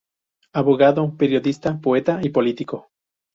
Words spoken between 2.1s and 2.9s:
y político.